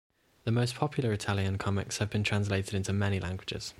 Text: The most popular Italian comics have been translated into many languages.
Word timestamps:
The 0.45 0.51
most 0.51 0.73
popular 0.73 1.13
Italian 1.13 1.59
comics 1.59 1.99
have 1.99 2.09
been 2.09 2.23
translated 2.23 2.73
into 2.73 2.91
many 2.91 3.19
languages. 3.19 3.69